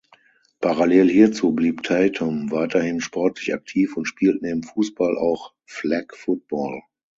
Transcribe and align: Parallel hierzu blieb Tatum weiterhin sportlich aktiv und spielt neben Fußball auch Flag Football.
Parallel 0.61 1.11
hierzu 1.11 1.51
blieb 1.53 1.83
Tatum 1.83 2.49
weiterhin 2.49 3.01
sportlich 3.01 3.53
aktiv 3.53 3.95
und 3.95 4.07
spielt 4.07 4.41
neben 4.41 4.63
Fußball 4.63 5.15
auch 5.15 5.53
Flag 5.67 6.15
Football. 6.15 6.81